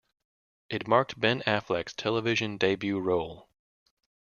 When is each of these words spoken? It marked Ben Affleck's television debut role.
It 0.71 0.87
marked 0.87 1.19
Ben 1.19 1.41
Affleck's 1.45 1.93
television 1.93 2.57
debut 2.57 2.97
role. 2.99 3.47